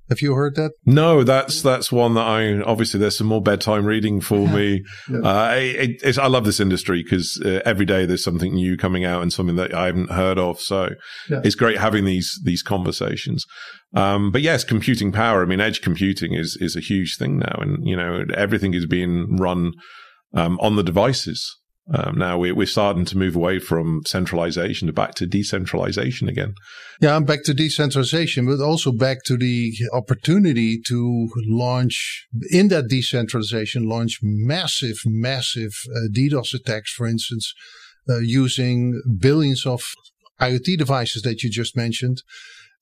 Have 0.09 0.21
you 0.21 0.33
heard 0.33 0.55
that? 0.55 0.71
No, 0.85 1.23
that's 1.23 1.61
that's 1.61 1.91
one 1.91 2.15
that 2.15 2.25
I 2.25 2.61
obviously 2.61 2.99
there's 2.99 3.17
some 3.17 3.27
more 3.27 3.41
bedtime 3.41 3.85
reading 3.85 4.21
for 4.21 4.47
me. 4.47 4.83
yeah. 5.09 5.19
uh, 5.19 5.51
it, 5.55 6.17
I 6.17 6.27
love 6.27 6.45
this 6.45 6.59
industry 6.59 7.03
because 7.03 7.41
uh, 7.45 7.61
every 7.65 7.85
day 7.85 8.05
there's 8.05 8.23
something 8.23 8.53
new 8.53 8.75
coming 8.75 9.05
out 9.05 9.21
and 9.21 9.31
something 9.31 9.55
that 9.57 9.73
I 9.73 9.87
haven't 9.87 10.11
heard 10.11 10.39
of. 10.39 10.59
So 10.59 10.89
yeah. 11.29 11.41
it's 11.43 11.55
great 11.55 11.77
having 11.77 12.05
these 12.05 12.39
these 12.43 12.63
conversations. 12.63 13.45
Um, 13.95 14.31
but 14.31 14.41
yes, 14.41 14.63
computing 14.63 15.11
power. 15.11 15.41
I 15.41 15.45
mean, 15.45 15.61
edge 15.61 15.81
computing 15.81 16.33
is 16.33 16.57
is 16.59 16.75
a 16.75 16.81
huge 16.81 17.17
thing 17.17 17.37
now, 17.37 17.57
and 17.59 17.87
you 17.87 17.95
know 17.95 18.25
everything 18.33 18.73
is 18.73 18.85
being 18.85 19.37
run 19.37 19.73
um, 20.33 20.59
on 20.59 20.75
the 20.75 20.83
devices. 20.83 21.58
Um, 21.91 22.17
now 22.17 22.37
we, 22.37 22.51
we're 22.51 22.67
starting 22.67 23.05
to 23.05 23.17
move 23.17 23.35
away 23.35 23.57
from 23.57 24.01
centralization 24.05 24.87
to 24.87 24.93
back 24.93 25.15
to 25.15 25.25
decentralization 25.25 26.29
again. 26.29 26.53
Yeah, 27.01 27.15
I'm 27.15 27.25
back 27.25 27.43
to 27.45 27.53
decentralization, 27.53 28.45
but 28.45 28.61
also 28.63 28.91
back 28.91 29.23
to 29.25 29.37
the 29.37 29.73
opportunity 29.91 30.79
to 30.87 31.29
launch 31.47 32.27
in 32.51 32.67
that 32.67 32.89
decentralization, 32.89 33.89
launch 33.89 34.19
massive, 34.21 34.97
massive 35.05 35.71
uh, 35.89 36.09
DDoS 36.13 36.53
attacks, 36.53 36.91
for 36.91 37.07
instance, 37.07 37.53
uh, 38.07 38.19
using 38.19 39.01
billions 39.19 39.65
of 39.65 39.81
IoT 40.39 40.77
devices 40.77 41.23
that 41.23 41.43
you 41.43 41.49
just 41.49 41.75
mentioned 41.75 42.21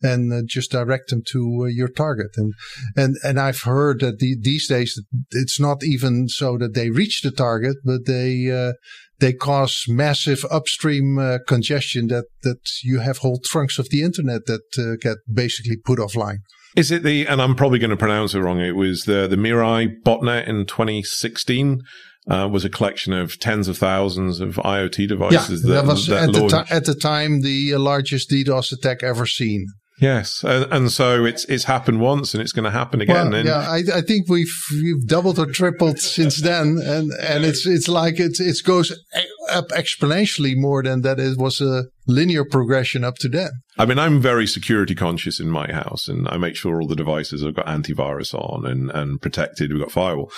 and 0.01 0.31
uh, 0.31 0.41
just 0.45 0.71
direct 0.71 1.09
them 1.09 1.23
to 1.31 1.63
uh, 1.63 1.65
your 1.65 1.87
target. 1.87 2.31
And 2.37 2.53
and 2.95 3.17
and 3.23 3.39
I've 3.39 3.61
heard 3.61 4.01
that 4.01 4.19
the, 4.19 4.35
these 4.39 4.67
days 4.67 5.01
it's 5.31 5.59
not 5.59 5.83
even 5.83 6.27
so 6.27 6.57
that 6.57 6.73
they 6.73 6.89
reach 6.89 7.21
the 7.21 7.31
target, 7.31 7.77
but 7.83 8.05
they 8.05 8.51
uh, 8.51 8.73
they 9.19 9.33
cause 9.33 9.85
massive 9.87 10.45
upstream 10.51 11.17
uh, 11.17 11.39
congestion 11.47 12.07
that 12.07 12.25
that 12.43 12.59
you 12.83 12.99
have 12.99 13.19
whole 13.19 13.39
trunks 13.43 13.79
of 13.79 13.89
the 13.89 14.03
internet 14.03 14.45
that 14.45 14.77
uh, 14.77 14.95
get 15.01 15.17
basically 15.31 15.77
put 15.77 15.99
offline. 15.99 16.37
Is 16.75 16.91
it 16.91 17.03
the 17.03 17.25
and 17.27 17.41
I'm 17.41 17.55
probably 17.55 17.79
going 17.79 17.89
to 17.91 17.97
pronounce 17.97 18.35
it 18.35 18.39
wrong. 18.39 18.59
It 18.59 18.75
was 18.75 19.03
the 19.03 19.27
the 19.27 19.35
Mirai 19.35 19.89
botnet 20.05 20.47
in 20.47 20.65
2016 20.65 21.81
uh, 22.29 22.47
was 22.51 22.65
a 22.65 22.69
collection 22.69 23.13
of 23.13 23.39
tens 23.39 23.67
of 23.67 23.77
thousands 23.77 24.39
of 24.39 24.55
IoT 24.55 25.07
devices. 25.07 25.63
Yeah, 25.63 25.75
that, 25.75 25.81
that 25.81 25.87
was 25.87 26.07
that 26.07 26.23
at, 26.23 26.33
the 26.33 26.65
at 26.69 26.85
the 26.85 26.95
time 26.95 27.41
the 27.41 27.75
largest 27.75 28.29
DDoS 28.29 28.71
attack 28.73 29.01
ever 29.01 29.25
seen. 29.25 29.65
Yes, 29.99 30.43
and, 30.43 30.71
and, 30.71 30.91
so 30.91 31.25
it's 31.25 31.43
it's 31.45 31.63
happened 31.63 32.01
once, 32.01 32.35
and 32.35 32.41
it's 32.41 32.51
going 32.51 32.65
to 32.65 32.71
happen 32.71 33.01
again. 33.01 33.31
Well, 33.31 33.45
yeah, 33.45 33.67
I, 33.67 33.81
I, 33.95 34.01
think 34.01 34.29
we've 34.29 34.53
we've 34.71 35.07
doubled 35.07 35.39
or 35.39 35.47
tripled 35.47 35.97
since 35.97 36.39
then, 36.39 36.77
and 36.83 37.11
and 37.13 37.43
it's 37.43 37.65
it's 37.65 37.87
like 37.87 38.19
it 38.19 38.39
it 38.39 38.57
goes 38.63 38.91
up 39.49 39.69
exponentially 39.69 40.55
more 40.55 40.83
than 40.83 41.01
that. 41.01 41.19
It 41.19 41.39
was 41.39 41.61
a 41.61 41.85
linear 42.05 42.45
progression 42.45 43.03
up 43.03 43.15
to 43.19 43.29
then. 43.29 43.49
I 43.79 43.85
mean, 43.85 43.97
I'm 43.97 44.21
very 44.21 44.45
security 44.45 44.93
conscious 44.93 45.39
in 45.39 45.49
my 45.49 45.71
house, 45.71 46.07
and 46.07 46.27
I 46.29 46.37
make 46.37 46.55
sure 46.55 46.79
all 46.79 46.87
the 46.87 46.95
devices 46.95 47.43
have 47.43 47.55
got 47.55 47.65
antivirus 47.65 48.35
on 48.35 48.67
and 48.67 48.91
and 48.91 49.19
protected. 49.19 49.71
We've 49.71 49.81
got 49.81 49.91
firewall. 49.91 50.31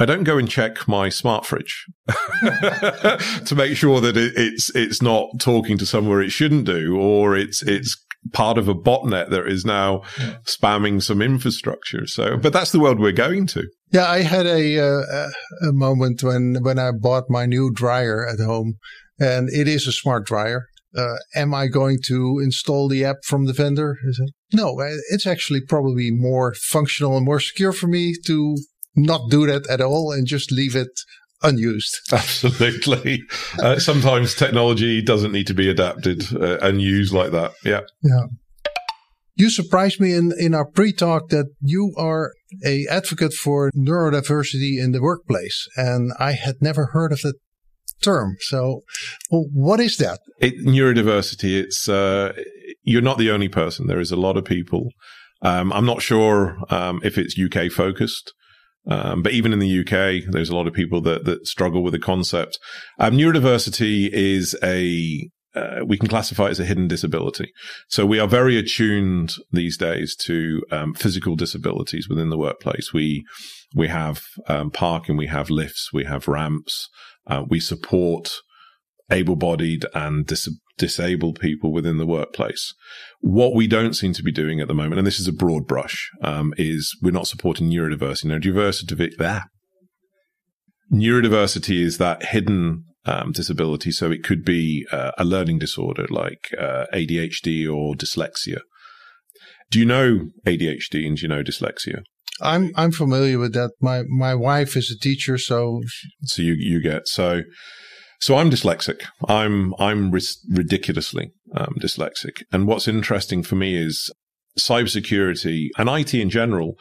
I 0.00 0.06
don't 0.06 0.24
go 0.24 0.38
and 0.38 0.50
check 0.50 0.88
my 0.88 1.08
smart 1.08 1.46
fridge 1.46 1.86
to 2.08 3.54
make 3.54 3.76
sure 3.76 4.00
that 4.00 4.16
it, 4.16 4.32
it's 4.36 4.74
it's 4.74 5.00
not 5.00 5.28
talking 5.38 5.78
to 5.78 5.86
somewhere 5.86 6.20
it 6.20 6.32
shouldn't 6.32 6.64
do, 6.64 6.96
or 6.98 7.36
it's 7.36 7.62
it's 7.62 7.94
part 8.32 8.58
of 8.58 8.68
a 8.68 8.74
botnet 8.74 9.30
that 9.30 9.46
is 9.46 9.64
now 9.64 10.02
spamming 10.44 11.02
some 11.02 11.20
infrastructure. 11.20 12.06
So, 12.06 12.36
but 12.36 12.52
that's 12.52 12.72
the 12.72 12.80
world 12.80 13.00
we're 13.00 13.12
going 13.12 13.46
to. 13.48 13.64
Yeah, 13.92 14.10
I 14.10 14.22
had 14.22 14.46
a 14.46 14.78
uh, 14.78 15.30
a 15.68 15.72
moment 15.72 16.22
when 16.22 16.56
when 16.62 16.78
I 16.78 16.90
bought 16.92 17.24
my 17.28 17.46
new 17.46 17.70
dryer 17.72 18.26
at 18.26 18.44
home, 18.44 18.74
and 19.18 19.48
it 19.50 19.68
is 19.68 19.86
a 19.86 19.92
smart 19.92 20.26
dryer. 20.26 20.66
Uh, 20.96 21.16
am 21.34 21.52
I 21.52 21.66
going 21.66 21.98
to 22.06 22.40
install 22.42 22.88
the 22.88 23.04
app 23.04 23.16
from 23.24 23.46
the 23.46 23.52
vendor? 23.52 23.96
No, 24.52 24.76
it's 25.10 25.26
actually 25.26 25.60
probably 25.60 26.12
more 26.12 26.54
functional 26.54 27.16
and 27.16 27.26
more 27.26 27.40
secure 27.40 27.72
for 27.72 27.88
me 27.88 28.14
to 28.26 28.56
not 28.94 29.28
do 29.28 29.44
that 29.46 29.68
at 29.68 29.80
all 29.80 30.12
and 30.12 30.26
just 30.26 30.52
leave 30.52 30.76
it 30.76 31.00
unused. 31.44 32.00
Absolutely. 32.12 33.22
Uh, 33.62 33.78
sometimes 33.78 34.34
technology 34.34 35.02
doesn't 35.02 35.32
need 35.32 35.46
to 35.46 35.54
be 35.54 35.68
adapted 35.68 36.24
uh, 36.34 36.58
and 36.58 36.80
used 36.80 37.12
like 37.12 37.30
that. 37.32 37.52
Yeah. 37.64 37.82
Yeah. 38.02 38.26
You 39.36 39.50
surprised 39.50 40.00
me 40.00 40.14
in, 40.14 40.32
in 40.38 40.54
our 40.54 40.64
pre-talk 40.64 41.28
that 41.30 41.46
you 41.60 41.92
are 41.98 42.32
a 42.64 42.86
advocate 42.88 43.32
for 43.32 43.70
neurodiversity 43.72 44.82
in 44.82 44.92
the 44.92 45.02
workplace, 45.02 45.66
and 45.76 46.12
I 46.20 46.32
had 46.32 46.56
never 46.60 46.86
heard 46.92 47.10
of 47.10 47.20
that 47.22 47.34
term. 48.00 48.36
So, 48.40 48.82
well, 49.30 49.46
what 49.52 49.80
is 49.80 49.96
that? 49.96 50.20
It, 50.40 50.64
neurodiversity. 50.64 51.60
It's 51.60 51.88
uh, 51.88 52.32
you're 52.84 53.02
not 53.02 53.18
the 53.18 53.32
only 53.32 53.48
person. 53.48 53.88
There 53.88 54.00
is 54.00 54.12
a 54.12 54.16
lot 54.16 54.36
of 54.36 54.44
people. 54.44 54.90
Um, 55.42 55.72
I'm 55.72 55.86
not 55.86 56.00
sure 56.00 56.56
um, 56.70 57.00
if 57.02 57.18
it's 57.18 57.36
UK 57.38 57.72
focused. 57.72 58.32
Um, 58.86 59.22
but 59.22 59.32
even 59.32 59.52
in 59.52 59.58
the 59.58 59.80
UK, 59.80 60.30
there's 60.30 60.50
a 60.50 60.56
lot 60.56 60.66
of 60.66 60.74
people 60.74 61.00
that, 61.02 61.24
that 61.24 61.46
struggle 61.46 61.82
with 61.82 61.92
the 61.92 61.98
concept. 61.98 62.58
Um, 62.98 63.16
neurodiversity 63.16 64.10
is 64.12 64.56
a, 64.62 65.30
uh, 65.54 65.84
we 65.86 65.96
can 65.96 66.08
classify 66.08 66.46
it 66.46 66.50
as 66.50 66.60
a 66.60 66.64
hidden 66.64 66.88
disability. 66.88 67.52
So 67.88 68.04
we 68.04 68.18
are 68.18 68.28
very 68.28 68.58
attuned 68.58 69.34
these 69.50 69.78
days 69.78 70.14
to 70.24 70.62
um, 70.70 70.94
physical 70.94 71.36
disabilities 71.36 72.08
within 72.08 72.28
the 72.28 72.38
workplace. 72.38 72.92
We, 72.92 73.24
we 73.74 73.88
have 73.88 74.22
um, 74.48 74.70
parking, 74.70 75.16
we 75.16 75.28
have 75.28 75.50
lifts, 75.50 75.90
we 75.92 76.04
have 76.04 76.28
ramps, 76.28 76.88
uh, 77.26 77.42
we 77.48 77.60
support 77.60 78.32
able-bodied 79.10 79.84
and 79.94 80.26
dis- 80.26 80.48
disabled 80.78 81.38
people 81.40 81.72
within 81.72 81.98
the 81.98 82.06
workplace. 82.06 82.74
What 83.20 83.54
we 83.54 83.66
don't 83.66 83.94
seem 83.94 84.12
to 84.14 84.22
be 84.22 84.32
doing 84.32 84.60
at 84.60 84.68
the 84.68 84.74
moment, 84.74 84.98
and 84.98 85.06
this 85.06 85.20
is 85.20 85.28
a 85.28 85.32
broad 85.32 85.66
brush, 85.66 86.10
um, 86.22 86.54
is 86.56 86.96
we're 87.02 87.10
not 87.10 87.26
supporting 87.26 87.70
neurodiversity. 87.70 88.26
Now, 88.26 88.38
diversity, 88.38 89.10
that 89.18 89.44
neurodiversity 90.92 91.82
is 91.82 91.98
that 91.98 92.26
hidden 92.26 92.84
um, 93.06 93.32
disability. 93.32 93.90
So 93.90 94.10
it 94.10 94.22
could 94.22 94.44
be 94.44 94.86
uh, 94.90 95.12
a 95.18 95.24
learning 95.24 95.58
disorder 95.58 96.06
like 96.10 96.48
uh, 96.58 96.86
ADHD 96.92 97.70
or 97.72 97.94
dyslexia. 97.94 98.60
Do 99.70 99.78
you 99.78 99.84
know 99.84 100.28
ADHD 100.46 101.06
and 101.06 101.16
do 101.16 101.22
you 101.22 101.28
know 101.28 101.42
dyslexia? 101.42 102.02
I'm 102.40 102.72
I'm 102.74 102.90
familiar 102.90 103.38
with 103.38 103.54
that. 103.54 103.70
My 103.80 104.02
my 104.08 104.34
wife 104.34 104.76
is 104.76 104.90
a 104.90 104.98
teacher, 104.98 105.38
so 105.38 105.82
so 106.24 106.42
you 106.42 106.54
you 106.58 106.80
get 106.80 107.06
so 107.06 107.42
so 108.24 108.38
I'm 108.38 108.50
dyslexic. 108.50 109.02
I'm 109.28 109.74
I'm 109.78 110.10
ridiculously 110.10 111.32
um, 111.54 111.74
dyslexic. 111.78 112.42
And 112.50 112.66
what's 112.66 112.88
interesting 112.88 113.42
for 113.42 113.54
me 113.54 113.76
is 113.76 114.10
cybersecurity 114.58 115.68
and 115.76 115.90
IT 115.90 116.14
in 116.14 116.30
general 116.30 116.78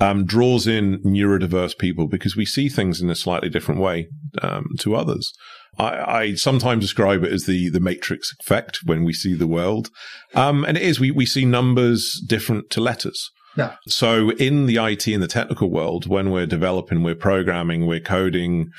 um, 0.00 0.24
draws 0.24 0.66
in 0.66 1.02
neurodiverse 1.02 1.76
people 1.76 2.08
because 2.08 2.34
we 2.34 2.46
see 2.46 2.70
things 2.70 3.02
in 3.02 3.10
a 3.10 3.14
slightly 3.14 3.50
different 3.50 3.82
way 3.82 4.08
um, 4.40 4.68
to 4.78 4.96
others. 4.96 5.34
I, 5.78 6.20
I, 6.20 6.34
sometimes 6.34 6.82
describe 6.82 7.24
it 7.24 7.32
as 7.32 7.44
the 7.44 7.68
the 7.68 7.80
matrix 7.80 8.32
effect 8.40 8.78
when 8.86 9.04
we 9.04 9.12
see 9.12 9.34
the 9.34 9.46
world, 9.46 9.90
um, 10.34 10.64
and 10.64 10.78
it 10.78 10.82
is 10.82 10.98
we 10.98 11.10
we 11.10 11.26
see 11.26 11.44
numbers 11.44 12.18
different 12.26 12.70
to 12.70 12.80
letters. 12.80 13.30
Yeah. 13.54 13.76
So 13.86 14.30
in 14.32 14.64
the 14.64 14.76
IT 14.76 15.06
and 15.08 15.22
the 15.22 15.28
technical 15.28 15.70
world, 15.70 16.06
when 16.06 16.30
we're 16.30 16.46
developing, 16.46 17.02
we're 17.02 17.14
programming, 17.14 17.86
we're 17.86 18.00
coding, 18.00 18.70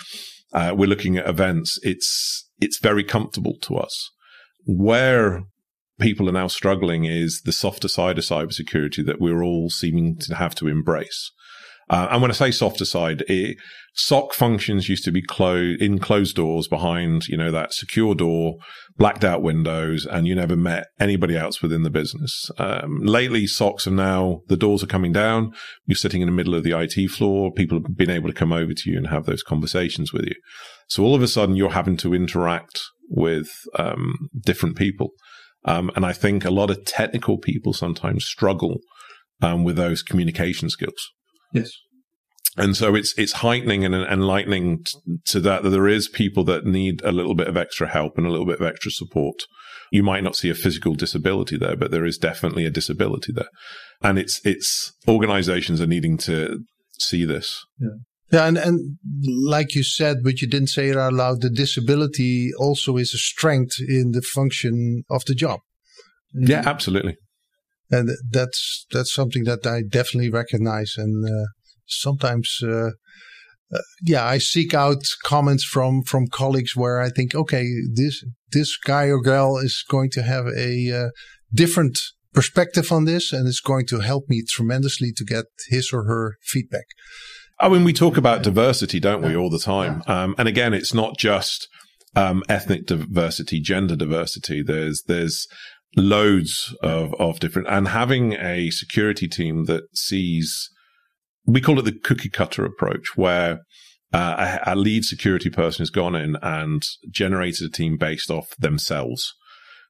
uh, 0.53 0.73
we're 0.75 0.87
looking 0.87 1.17
at 1.17 1.27
events, 1.27 1.79
it's, 1.83 2.49
it's 2.59 2.79
very 2.79 3.03
comfortable 3.03 3.57
to 3.61 3.77
us. 3.77 4.11
Where 4.65 5.43
people 5.99 6.29
are 6.29 6.33
now 6.33 6.47
struggling 6.47 7.05
is 7.05 7.41
the 7.45 7.51
softer 7.51 7.87
side 7.87 8.17
of 8.17 8.23
cybersecurity 8.23 9.05
that 9.05 9.19
we're 9.19 9.43
all 9.43 9.69
seeming 9.69 10.17
to 10.19 10.35
have 10.35 10.55
to 10.55 10.67
embrace. 10.67 11.31
Uh, 11.89 12.07
and 12.11 12.21
when 12.21 12.31
I 12.31 12.33
say 12.33 12.51
softer 12.51 12.85
side, 12.85 13.23
it, 13.27 13.57
SOC 13.93 14.33
functions 14.33 14.89
used 14.89 15.05
to 15.05 15.11
be 15.11 15.21
closed 15.21 15.81
in 15.81 15.99
closed 15.99 16.35
doors 16.35 16.67
behind, 16.67 17.27
you 17.27 17.37
know, 17.37 17.49
that 17.51 17.73
secure 17.73 18.13
door, 18.13 18.57
blacked 18.97 19.23
out 19.23 19.41
windows, 19.41 20.05
and 20.05 20.27
you 20.27 20.35
never 20.35 20.55
met 20.55 20.87
anybody 20.99 21.35
else 21.35 21.61
within 21.61 21.83
the 21.83 21.89
business. 21.89 22.51
Um, 22.57 22.99
lately, 22.99 23.45
SOCs 23.45 23.87
are 23.87 23.91
now, 23.91 24.41
the 24.47 24.57
doors 24.57 24.83
are 24.83 24.87
coming 24.87 25.13
down. 25.13 25.53
You're 25.85 25.95
sitting 25.95 26.21
in 26.21 26.27
the 26.27 26.33
middle 26.33 26.53
of 26.53 26.63
the 26.63 26.77
IT 26.77 27.09
floor. 27.09 27.51
People 27.51 27.79
have 27.81 27.97
been 27.97 28.09
able 28.09 28.27
to 28.27 28.35
come 28.35 28.53
over 28.53 28.73
to 28.73 28.91
you 28.91 28.97
and 28.97 29.07
have 29.07 29.25
those 29.25 29.41
conversations 29.41 30.13
with 30.13 30.25
you. 30.25 30.35
So 30.89 31.03
all 31.03 31.15
of 31.15 31.23
a 31.23 31.27
sudden, 31.27 31.55
you're 31.55 31.71
having 31.71 31.97
to 31.97 32.13
interact 32.13 32.81
with 33.09 33.49
um, 33.79 34.29
different 34.45 34.75
people. 34.75 35.11
Um, 35.65 35.89
and 35.95 36.05
I 36.05 36.13
think 36.13 36.45
a 36.45 36.51
lot 36.51 36.69
of 36.69 36.85
technical 36.85 37.37
people 37.37 37.73
sometimes 37.73 38.25
struggle 38.25 38.77
um, 39.41 39.63
with 39.63 39.75
those 39.75 40.03
communication 40.03 40.69
skills. 40.69 41.11
Yes. 41.53 41.71
And 42.57 42.75
so 42.75 42.95
it's 42.95 43.13
it's 43.17 43.33
heightening 43.33 43.85
and 43.85 43.93
enlightening 43.93 44.83
to 45.25 45.39
that 45.41 45.61
that 45.63 45.69
there 45.69 45.87
is 45.87 46.07
people 46.07 46.43
that 46.45 46.65
need 46.65 47.01
a 47.03 47.11
little 47.11 47.35
bit 47.35 47.47
of 47.47 47.55
extra 47.55 47.87
help 47.87 48.17
and 48.17 48.25
a 48.25 48.31
little 48.31 48.47
bit 48.47 48.59
of 48.59 48.65
extra 48.65 48.91
support. 48.91 49.43
You 49.91 50.03
might 50.03 50.23
not 50.23 50.35
see 50.35 50.49
a 50.49 50.55
physical 50.55 50.95
disability 50.95 51.55
there, 51.55 51.75
but 51.75 51.91
there 51.91 52.05
is 52.05 52.17
definitely 52.17 52.65
a 52.65 52.71
disability 52.71 53.31
there, 53.31 53.49
and 54.01 54.17
it's 54.17 54.41
it's 54.43 54.91
organisations 55.07 55.79
are 55.79 55.87
needing 55.87 56.17
to 56.19 56.59
see 56.99 57.25
this. 57.25 57.63
Yeah. 57.79 57.89
Yeah, 58.29 58.45
and, 58.45 58.57
and 58.57 58.97
like 59.47 59.73
you 59.73 59.83
said, 59.83 60.17
but 60.21 60.41
you 60.41 60.49
didn't 60.49 60.67
say 60.67 60.89
it 60.89 60.97
out 60.97 61.13
loud, 61.13 61.39
the 61.39 61.49
disability 61.49 62.51
also 62.59 62.97
is 62.97 63.13
a 63.13 63.17
strength 63.17 63.77
in 63.79 64.11
the 64.11 64.21
function 64.21 65.03
of 65.09 65.23
the 65.25 65.33
job. 65.33 65.61
Yeah, 66.33 66.63
absolutely. 66.65 67.15
And 67.89 68.09
that's 68.29 68.85
that's 68.91 69.13
something 69.13 69.45
that 69.45 69.65
I 69.65 69.81
definitely 69.87 70.29
recognize. 70.29 70.95
And 70.97 71.25
uh, 71.25 71.47
sometimes, 71.85 72.59
uh, 72.61 72.91
uh, 73.73 73.81
yeah, 74.03 74.25
I 74.25 74.39
seek 74.39 74.73
out 74.73 75.03
comments 75.23 75.63
from 75.63 76.03
from 76.03 76.27
colleagues 76.27 76.75
where 76.75 76.99
I 76.99 77.09
think, 77.09 77.33
okay, 77.33 77.65
this 77.93 78.23
this 78.51 78.77
guy 78.77 79.05
or 79.05 79.21
girl 79.21 79.57
is 79.57 79.83
going 79.89 80.09
to 80.11 80.23
have 80.23 80.47
a 80.47 80.91
uh, 80.91 81.09
different 81.53 81.99
perspective 82.33 82.91
on 82.91 83.05
this, 83.05 83.31
and 83.33 83.47
it's 83.47 83.61
going 83.61 83.85
to 83.87 83.99
help 83.99 84.25
me 84.27 84.43
tremendously 84.47 85.11
to 85.15 85.23
get 85.23 85.45
his 85.69 85.91
or 85.93 86.03
her 86.03 86.35
feedback. 86.43 86.85
I 87.59 87.69
mean, 87.69 87.83
we 87.83 87.93
talk 87.93 88.17
about 88.17 88.43
diversity, 88.43 88.99
don't 88.99 89.23
we, 89.23 89.35
all 89.35 89.49
the 89.49 89.57
time? 89.57 90.03
Um, 90.05 90.35
and 90.37 90.47
again, 90.47 90.75
it's 90.75 90.93
not 90.93 91.17
just 91.17 91.67
um, 92.15 92.43
ethnic 92.47 92.85
diversity, 92.85 93.59
gender 93.59 93.95
diversity. 93.95 94.61
There's 94.61 95.03
there's 95.07 95.47
loads 95.95 96.75
of 96.81 97.13
of 97.15 97.39
different, 97.39 97.67
and 97.69 97.87
having 97.87 98.33
a 98.33 98.69
security 98.69 99.27
team 99.27 99.65
that 99.65 99.83
sees, 99.93 100.69
we 101.45 101.61
call 101.61 101.79
it 101.79 101.85
the 101.85 101.97
cookie 102.03 102.29
cutter 102.29 102.65
approach, 102.65 103.15
where 103.15 103.59
uh, 104.13 104.59
a, 104.65 104.73
a 104.73 104.75
lead 104.75 105.03
security 105.03 105.49
person 105.49 105.81
has 105.81 105.89
gone 105.89 106.15
in 106.15 106.37
and 106.41 106.83
generated 107.09 107.67
a 107.67 107.71
team 107.71 107.97
based 107.97 108.31
off 108.31 108.47
themselves. 108.57 109.33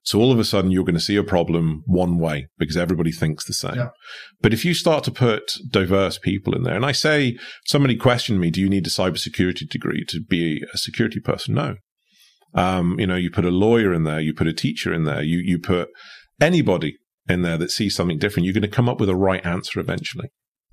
So 0.03 0.19
all 0.19 0.31
of 0.31 0.39
a 0.39 0.45
sudden 0.45 0.71
you're 0.71 0.85
going 0.85 0.95
to 0.95 1.01
see 1.01 1.17
a 1.17 1.23
problem 1.23 1.83
one 1.85 2.17
way 2.17 2.47
because 2.57 2.77
everybody 2.77 3.11
thinks 3.11 3.45
the 3.45 3.51
same. 3.51 3.75
Yeah. 3.75 3.89
But 4.41 4.53
if 4.53 4.63
you 4.63 4.73
start 4.73 5.03
to 5.03 5.11
put 5.11 5.51
diverse 5.69 6.17
people 6.17 6.55
in 6.55 6.63
there, 6.63 6.75
and 6.75 6.85
I 6.85 6.93
say 6.93 7.37
somebody 7.65 7.97
questioned 7.97 8.39
me, 8.39 8.49
do 8.49 8.61
you 8.61 8.69
need 8.69 8.87
a 8.87 8.89
cybersecurity 8.89 9.67
degree 9.69 10.05
to 10.07 10.21
be 10.21 10.63
a 10.73 10.77
security 10.77 11.19
person? 11.19 11.55
No. 11.55 11.75
Um, 12.53 12.99
you 12.99 13.07
know, 13.07 13.15
you 13.15 13.29
put 13.29 13.45
a 13.45 13.51
lawyer 13.51 13.93
in 13.93 14.03
there, 14.03 14.19
you 14.19 14.33
put 14.33 14.47
a 14.47 14.53
teacher 14.53 14.93
in 14.93 15.03
there, 15.03 15.21
you, 15.21 15.39
you 15.39 15.59
put 15.59 15.89
anybody 16.41 16.97
in 17.29 17.41
there 17.41 17.57
that 17.57 17.71
sees 17.71 17.95
something 17.95 18.17
different, 18.17 18.45
you're 18.45 18.53
going 18.53 18.61
to 18.61 18.67
come 18.67 18.89
up 18.89 18.99
with 18.99 19.09
a 19.09 19.15
right 19.15 19.45
answer 19.45 19.79
eventually. 19.79 20.29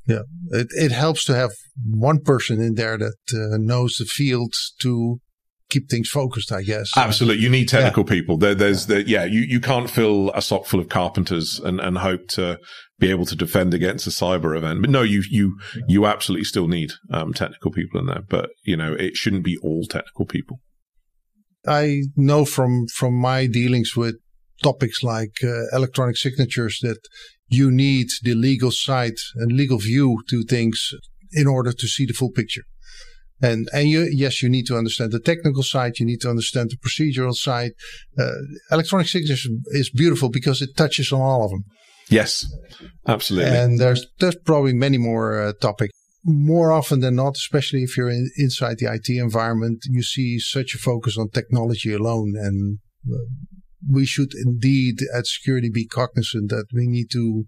Yeah, 0.07 0.23
it, 0.51 0.69
it 0.71 0.93
helps 0.93 1.25
to 1.27 1.35
have 1.35 1.51
one 1.85 2.21
person 2.21 2.61
in 2.61 2.75
there 2.75 2.99
that 2.99 3.15
uh, 3.33 3.57
knows 3.59 3.97
the 3.97 4.05
field 4.05 4.53
to 4.81 5.21
keep 5.71 5.89
things 5.89 6.09
focused, 6.09 6.53
I 6.53 6.63
guess. 6.63 6.91
Absolutely. 6.97 7.43
You 7.43 7.49
need 7.49 7.69
technical 7.69 8.05
yeah. 8.05 8.11
people. 8.11 8.37
There, 8.37 8.55
there's 8.55 8.89
yeah. 8.89 8.95
The, 8.95 9.09
yeah, 9.09 9.25
you, 9.25 9.41
you 9.41 9.61
can't 9.61 9.91
fill 9.91 10.31
a 10.35 10.43
SOC 10.43 10.67
full 10.67 10.81
of 10.81 10.89
carpenters 10.89 11.59
and, 11.59 11.81
and 11.81 11.99
hope 11.99 12.29
to 12.29 12.59
be 12.99 13.11
able 13.11 13.25
to 13.27 13.37
defend 13.37 13.75
against 13.75 14.07
a 14.07 14.11
cyber 14.11 14.57
event. 14.57 14.83
But 14.83 14.91
no, 14.91 15.03
you, 15.03 15.23
you, 15.29 15.59
yeah. 15.75 15.83
you 15.89 16.07
absolutely 16.07 16.45
still 16.45 16.69
need, 16.69 16.91
um, 17.11 17.33
technical 17.33 17.71
people 17.71 17.99
in 17.99 18.07
there, 18.07 18.23
but 18.29 18.51
you 18.65 18.77
know, 18.77 18.93
it 18.93 19.17
shouldn't 19.17 19.45
be 19.45 19.57
all 19.63 19.85
technical 19.87 20.27
people. 20.27 20.61
I 21.67 22.03
know 22.17 22.45
from, 22.45 22.87
from 22.89 23.15
my 23.15 23.47
dealings 23.47 23.97
with 23.97 24.17
topics 24.63 25.03
like 25.03 25.37
uh, 25.43 25.69
electronic 25.73 26.17
signatures 26.17 26.79
that 26.83 26.99
you 27.49 27.71
need 27.71 28.09
the 28.23 28.35
legal 28.35 28.71
side 28.71 29.15
and 29.37 29.53
legal 29.53 29.79
view 29.79 30.19
to 30.31 30.43
things 30.43 30.91
in 31.33 31.47
order 31.47 31.73
to 31.73 31.87
see 31.87 32.07
the 32.07 32.13
full 32.13 32.31
picture. 32.31 32.63
And 33.43 33.69
and 33.73 33.89
you, 33.89 34.09
yes, 34.11 34.43
you 34.43 34.49
need 34.49 34.67
to 34.67 34.77
understand 34.77 35.13
the 35.13 35.21
technical 35.21 35.63
side. 35.63 35.99
You 35.99 36.07
need 36.07 36.21
to 36.21 36.31
understand 36.31 36.71
the 36.71 36.77
procedural 36.77 37.35
side. 37.35 37.73
Uh, 38.19 38.31
electronic 38.71 39.09
signature 39.09 39.51
is 39.67 39.91
beautiful 39.91 40.31
because 40.31 40.63
it 40.63 40.77
touches 40.77 41.13
on 41.13 41.21
all 41.21 41.45
of 41.45 41.51
them. 41.51 41.65
Yes, 42.09 42.47
absolutely. 43.09 43.57
And 43.57 43.79
there's 43.79 44.07
there's 44.21 44.37
probably 44.37 44.73
many 44.73 44.99
more 44.99 45.43
uh, 45.43 45.53
topics. 45.61 45.94
More 46.25 46.73
often 46.73 47.01
than 47.01 47.17
not, 47.17 47.37
especially 47.37 47.83
if 47.83 47.97
you're 47.97 48.11
in, 48.11 48.31
inside 48.37 48.79
the 48.79 48.93
IT 48.93 49.09
environment, 49.11 49.85
you 49.91 50.03
see 50.03 50.39
such 50.39 50.75
a 50.75 50.79
focus 50.79 51.19
on 51.19 51.29
technology 51.29 51.93
alone. 51.93 52.35
And 52.37 52.79
uh, 53.07 53.25
we 53.91 54.07
should 54.07 54.33
indeed 54.35 55.01
at 55.15 55.27
security 55.27 55.71
be 55.71 55.87
cognizant 55.87 56.49
that 56.51 56.67
we 56.73 56.87
need 56.87 57.11
to 57.13 57.45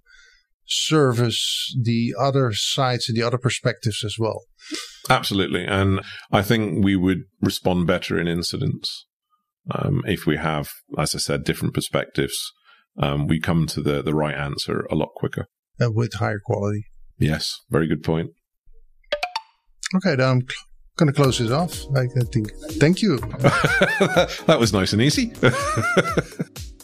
service 0.66 1.74
the 1.80 2.14
other 2.18 2.52
sides 2.52 3.08
and 3.08 3.16
the 3.16 3.22
other 3.22 3.38
perspectives 3.38 4.04
as 4.04 4.16
well. 4.18 4.42
Absolutely. 5.08 5.64
And 5.64 6.00
I 6.32 6.42
think 6.42 6.84
we 6.84 6.96
would 6.96 7.22
respond 7.40 7.86
better 7.86 8.18
in 8.18 8.26
incidents 8.26 9.06
um, 9.70 10.02
if 10.06 10.26
we 10.26 10.36
have, 10.36 10.70
as 10.98 11.14
I 11.14 11.18
said, 11.18 11.44
different 11.44 11.74
perspectives. 11.74 12.52
Um, 12.98 13.26
we 13.26 13.40
come 13.40 13.66
to 13.68 13.80
the, 13.80 14.02
the 14.02 14.14
right 14.14 14.34
answer 14.34 14.86
a 14.90 14.94
lot 14.94 15.10
quicker. 15.14 15.46
And 15.78 15.94
with 15.94 16.14
higher 16.14 16.40
quality. 16.44 16.86
Yes, 17.18 17.60
very 17.70 17.86
good 17.86 18.02
point. 18.02 18.30
Okay, 19.94 20.16
then 20.16 20.28
I'm 20.28 20.46
going 20.96 21.06
to 21.06 21.12
close 21.12 21.38
this 21.38 21.50
off. 21.50 21.84
I 21.96 22.06
think. 22.32 22.52
Thank 22.80 23.02
you. 23.02 23.18
that 24.46 24.56
was 24.58 24.72
nice 24.72 24.92
and 24.92 25.02
easy. 25.02 25.32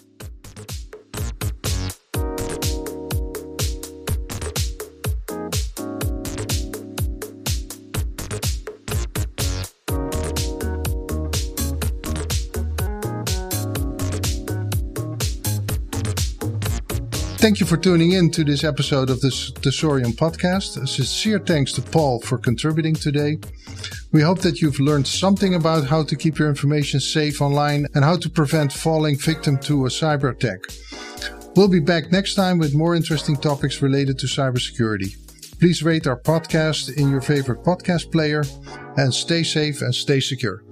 Thank 17.43 17.59
you 17.59 17.67
for 17.67 17.77
tuning 17.77 18.13
in 18.13 18.31
to 18.31 18.45
this 18.45 18.63
episode 18.63 19.11
of 19.11 19.21
the 19.21 19.27
Tesorion 19.27 20.13
podcast. 20.13 20.81
A 20.81 20.87
sincere 20.87 21.41
thanks 21.41 21.73
to 21.73 21.83
Paul 21.83 22.21
for 22.21 22.39
contributing 22.39 22.95
today. 22.95 23.37
We 24.13 24.23
hope 24.23 24.39
that 24.43 24.61
you've 24.61 24.79
learned 24.79 25.09
something 25.09 25.57
about 25.57 25.89
how 25.89 26.05
to 26.05 26.15
keep 26.15 26.39
your 26.39 26.49
information 26.49 27.01
safe 27.01 27.43
online 27.43 27.89
and 27.97 28.05
how 28.05 28.17
to 28.19 28.31
prevent 28.31 28.73
falling 28.73 29.19
victim 29.19 29.59
to 29.63 29.87
a 29.87 29.89
cyber 29.89 30.31
attack. 30.31 30.61
We'll 31.57 31.67
be 31.67 31.81
back 31.81 32.13
next 32.13 32.37
time 32.37 32.59
with 32.59 32.77
more 32.77 32.95
interesting 32.95 33.35
topics 33.35 33.83
related 33.83 34.21
to 34.21 34.29
cybersecurity. 34.29 35.17
Please 35.59 35.83
rate 35.83 36.07
our 36.07 36.21
podcast 36.21 36.97
in 36.97 37.11
your 37.11 37.21
favorite 37.21 37.65
podcast 37.65 38.13
player 38.13 38.45
and 38.97 39.13
stay 39.13 39.43
safe 39.43 39.83
and 39.83 39.93
stay 39.93 40.21
secure. 40.21 40.63